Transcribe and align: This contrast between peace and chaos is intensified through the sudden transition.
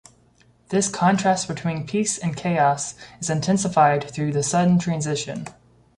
This 0.69 0.89
contrast 0.89 1.47
between 1.47 1.85
peace 1.85 2.17
and 2.17 2.35
chaos 2.35 2.95
is 3.19 3.29
intensified 3.29 4.09
through 4.09 4.31
the 4.31 4.41
sudden 4.41 4.79
transition. 4.79 5.45